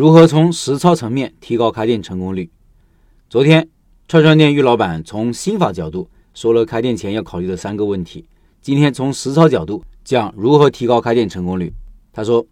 [0.00, 2.48] 如何从实操层面提高开店成功率？
[3.28, 3.68] 昨天
[4.08, 8.24] 串串店玉老板从心法角度说了开店前要考虑的三个问题，
[8.62, 11.70] 今天从实操角度讲如何提高开店成功率。
[12.14, 12.46] 他说：“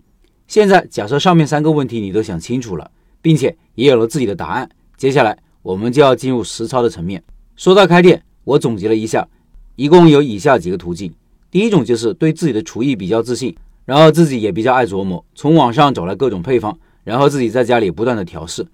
[0.47, 2.91] 现在假设上面三个问题你都想清楚了，
[3.23, 4.69] 并且也有了自己的答案，
[4.99, 7.25] 接下来我们就要进入实操的层面。
[7.57, 9.27] 说到开店，我总结了一下，
[9.75, 11.11] 一共有以下几个途径。
[11.51, 13.57] 第一种就是对自己的厨艺比较自信，
[13.87, 16.79] 然后自己也比较爱琢磨，从网上找来各种配方，
[17.09, 18.66] 然后自己在家里不断的调试。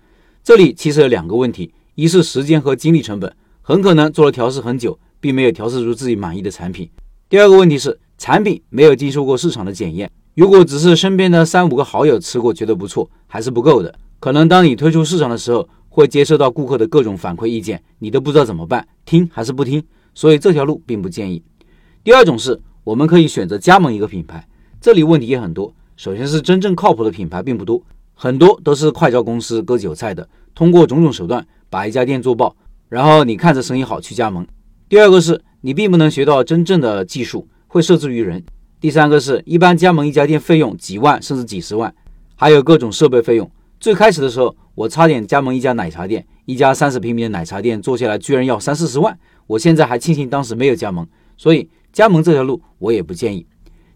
[0.43, 6.91] 这里其实有两个问题。”一是时间和精力成本，很可能做了调试很久，并没有调试出自己满意的产品。
[7.29, 13.95] 第二个问题是产品没有经受过市场的检验，如果只是身边的三五个好友吃过觉得不错，还是不够的。
[14.19, 19.81] 可能当你推出市场的时候，会接受到顾客的各种反馈意见，你都不知道怎么办，听还是不听。
[20.17, 21.41] 所以这条路并不建议。
[22.03, 24.45] 第二种是我们可以选择加盟一个品牌，
[24.81, 25.73] 这里问题也很多。
[25.97, 27.81] 首先是真正靠谱的品牌并不多，
[28.15, 31.47] 很多都是快招公司割韭菜的，通过种种手段。
[31.71, 32.55] 把一家店做爆，
[32.89, 34.47] 然后你看着生意好去加盟。
[34.89, 38.45] 第二个是你并不能学到真正的技术，会受制于人。
[38.81, 41.93] 第三个是一般加盟一家店费用几万甚至几十万，
[42.37, 43.51] 还有各种设备费用。
[43.81, 49.19] 最开始的时候，我差点加盟一家奶茶店，一家三十平米的奶茶店做下来居然要三四十万。
[49.49, 51.05] 我现在还庆幸当时没有加盟，
[51.37, 53.45] 所以加盟这条路我也不建议。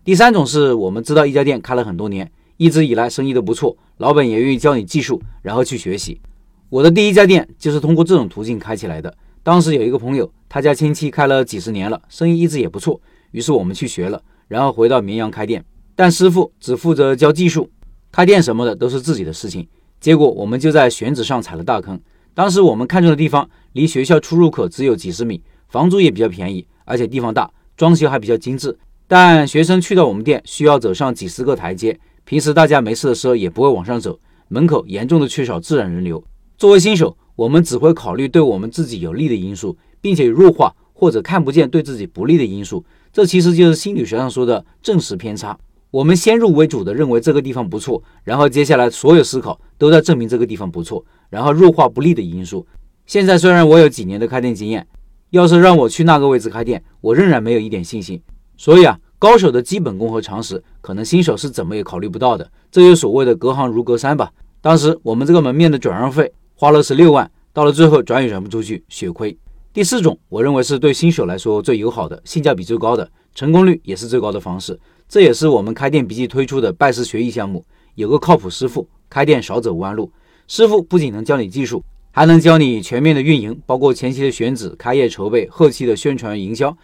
[0.02, 6.20] 第三种是我们知道一家店开了很多年，一直以来生意都不错，老板也愿意教你技术，然后去学习。
[6.68, 9.12] 我的第一家店就是通过这种途径开起来的。
[9.44, 13.00] 当时有一个朋友，他家亲戚开了几十年了，生意一直也不错。
[13.30, 15.64] 于是我们去学了，然后回到绵阳开店。
[15.94, 17.70] 但师傅只负责教技术，
[18.10, 19.66] 开店什么的都是自己的事情。
[20.00, 21.98] 结果我们就在选址上踩了大坑。
[22.34, 28.76] 当时我们看中的地方离学校出入口只有几十米，房租也比较便宜，而且地方大，装修还比较精致。
[29.06, 31.98] 但学生去到我们店需要走上几十个台阶，
[32.28, 36.22] 平时大家没事的时候也不会往上走，门口严重的缺少自然人流。
[36.58, 42.84] 作为新手，我们只会考虑对我们自己有利的因素，并且弱化或者看不见对自己不利的因素。
[43.14, 45.58] 这其实就是心理学上说的正时偏差。
[45.90, 52.66] 我们先入为主的认为这个地方不错，然后接下来所有思考都在证明这个地方不错，然后弱化不利的因素。
[53.06, 54.86] 现在虽然我有几年的开店经验，
[55.30, 58.20] 要是让我去那个位置开店，我仍然没有一点信心。
[58.58, 62.48] 所以啊，高手的基本功和常识，可能新手是怎么也考虑不到的。
[62.70, 64.30] 这就所谓的隔行如隔山吧。
[64.60, 66.32] 当时我们这个门面的转让费。
[66.60, 69.38] 花了十六万，到了最后转也转不出去，血亏。
[69.72, 74.76] 第四种，我认为是对新手来说最友好的、性价比最高的、成功率也是最高的方式。
[75.08, 77.64] 这也是我们开店笔记推出的拜师学艺项目。
[77.94, 80.10] 有个靠谱师傅，开店少走弯路。
[80.48, 86.76] 师傅不仅能教你技术，还能教你全面的运营，包括前期的选址、开业筹备、后期的宣传营销。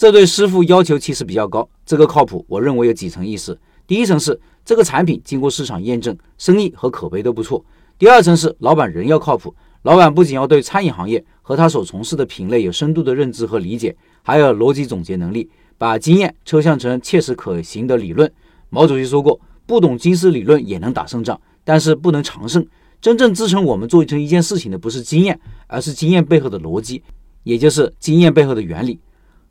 [0.00, 1.68] 这对师傅要求其实比较高。
[1.84, 3.60] 这个靠谱，我认为有几层意思。
[3.86, 7.62] 第一层是这个产品经过市场验证，生意和口碑都不错。
[7.98, 18.32] 第二层是老板人要靠谱，老板不仅要对餐饮行业和他所从事的品类有深度的认知和理解，还有逻辑总结能力，把经验抽象成切实可行的理论。
[18.70, 22.66] 毛主席说过，不懂经世理论也能打胜仗，但是不能长胜。
[23.02, 27.02] 真正支撑我们做成一件事情的不是经验，而是经验背后的逻辑，
[27.42, 28.98] 也就是经验背后的原理。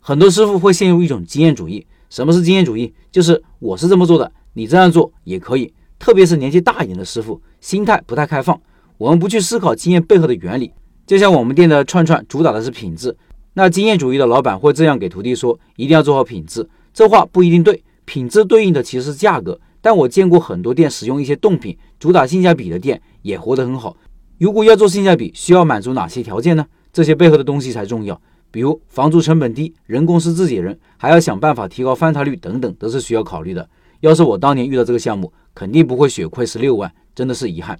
[0.00, 1.86] 很多师傅会陷入一种经验主义。
[2.08, 2.92] 什么是经验主义？
[3.12, 5.72] 就是我是这么做的，你这样做也可以。
[5.98, 8.58] 特别是年纪大一点的师傅，心态不太开放。
[8.96, 10.72] 我们不去思考经验背后的原理，
[11.06, 13.14] 就像我们店的串串主打的是品质，
[13.52, 16.66] 那经验主义的老板会这样给徒弟说：一定要做好品质。
[16.92, 19.60] 这话不一定对，品质对应的其实是价格。
[19.82, 23.96] 但我见过很多店使用一些冻品，主打性价比的店也活得很好。
[24.38, 26.66] 如果要做性价比，需要满足哪些条件呢？
[26.92, 28.20] 这些背后的东西才重要。
[28.50, 33.68] 比如房租成本低，人工是自己人，还要想办法提高翻台率等等，都是需要考虑的。
[34.00, 37.78] 要是我当年遇到这个项目，肯定不会血亏十六万，真的是遗憾。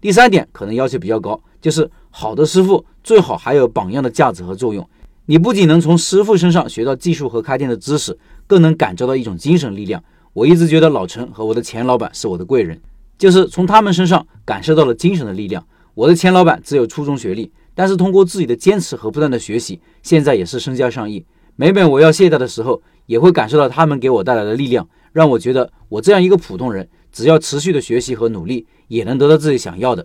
[0.00, 4.88] 第三点可能要求比较高，就是好的师傅最好还有榜样的价值和作用。
[5.24, 8.16] 你不仅能从师傅身上学到技术和开店的知识，
[8.46, 10.02] 更能感受到一种精神力量。
[10.32, 12.80] 我一直觉得老陈和我的前老板是我的贵人，
[13.18, 15.66] 就是从他们身上感受到了精神的力量。
[15.94, 21.24] 我的前老板只有初中学历，但是通过自己的坚持和不断的学习，现在也是身家上亿。
[21.56, 24.88] 每每我要懈怠的时候，也会感受到他们给我带来的力量。
[25.12, 30.04] 让我觉得，我这样一个普通人，只要持续的学习和努力，也能得到自己想要的。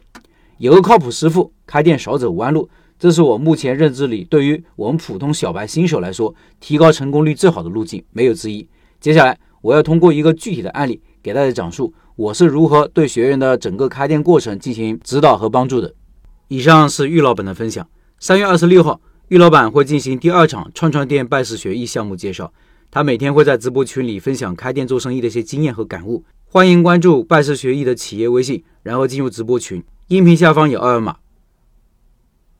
[0.57, 2.69] 有个靠谱师傅，开店少走弯路，
[2.99, 8.67] 这是我目前认知里对于我们普通小白新手来说，提高成功率最好的路径，没有之一。
[8.99, 15.93] 接下来，我要通过一个具体的案例，给大家讲述我是如何对学员的整个开店过程进行指导和帮助的。
[16.51, 17.87] 以上是玉老板的分享。
[18.19, 18.99] 三月二十六号，
[19.29, 22.51] 玉老板会进行第二场串串店拜师学艺项目介绍。
[22.91, 31.15] 他每天会在直播群里分享开店做生意的一些经验和感悟，欢迎关注拜师学艺的企业微信，然后进入直播群，音频下方有二维码。